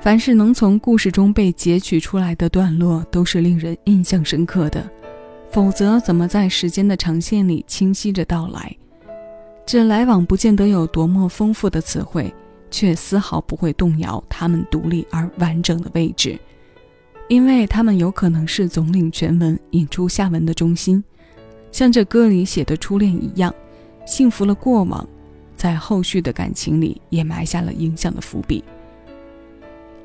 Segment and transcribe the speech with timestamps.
[0.00, 4.82] 凡是能从故事中被截取出来的段落，都是令人印象深刻的，
[5.50, 8.74] 否则怎么在时间的长线里清晰着到来？
[9.66, 12.32] 这来往不见得有多么丰富的词汇，
[12.70, 16.38] 却丝毫不会动摇他们独立而完整的位置，
[17.28, 21.04] 因为他们有可能是总领全文引出下文的中心，
[21.70, 23.54] 像这歌里写的初恋一样，
[24.06, 25.06] 幸福了过往，
[25.54, 28.64] 在后续的感情里也埋下了影响的伏笔。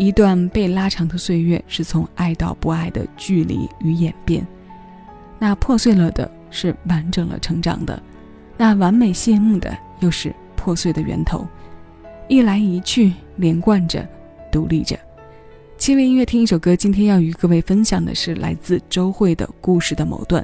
[0.00, 4.42] 一段被拉长的岁月，是从爱到不爱的距离与演变；
[5.38, 8.00] 那破碎了的，是完整了成长的；
[8.56, 11.46] 那完美谢幕的，又是破碎的源头。
[12.28, 14.08] 一来一去，连贯着，
[14.50, 14.98] 独立着。
[15.76, 20.42] 七味音乐听一首歌，今天要与各位分享的是来自周蕙的故事的某段。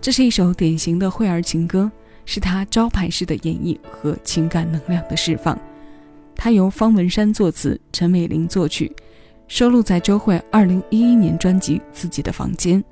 [0.00, 1.90] 这是一首典型的蕙儿情歌，
[2.24, 5.58] 是她招牌式的演绎和情感能量的释放。
[6.36, 8.90] 它由方文山作词，陈美玲作曲，
[9.48, 12.82] 收录在周蕙二零一一年专辑《自己的房间》。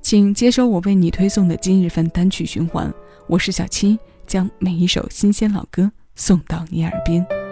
[0.00, 2.92] 请接收我为你推送的今日份单曲循环。
[3.26, 7.43] 我是小七，将每一首新鲜老歌送到你耳边。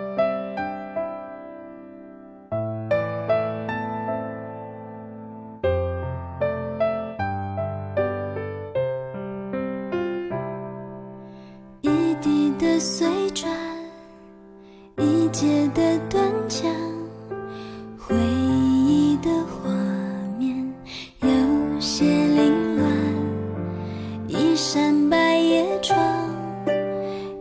[24.64, 25.98] 扇百叶窗，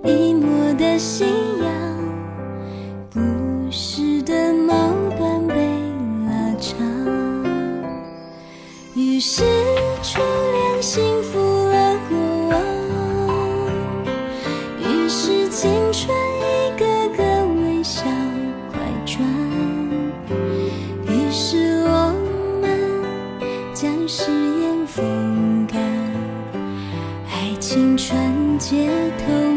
[0.04, 1.24] 一抹的夕
[1.64, 1.72] 阳，
[3.14, 3.20] 故
[3.70, 4.74] 事的某
[5.20, 5.54] 段被
[6.26, 6.80] 拉长。
[8.96, 9.44] 于是
[28.62, 29.51] 街头。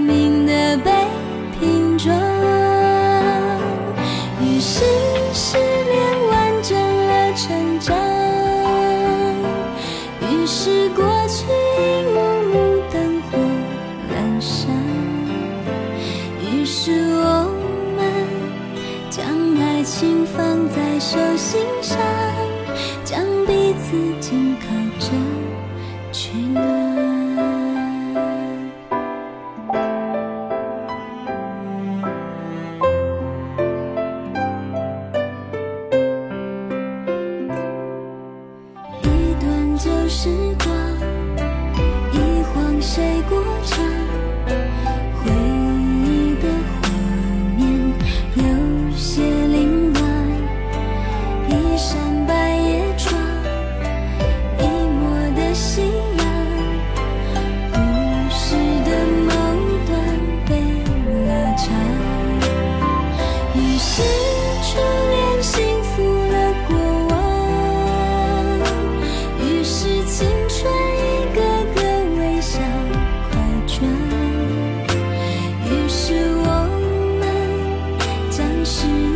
[78.74, 79.13] 是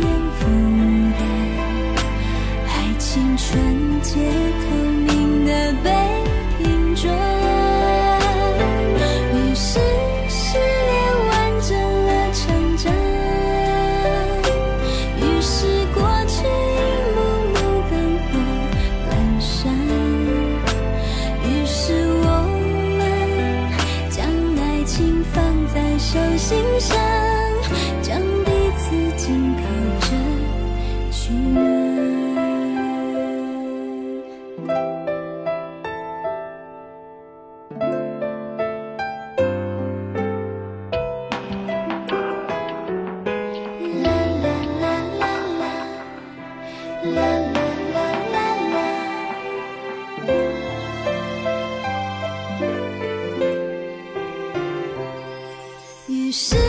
[56.31, 56.68] 是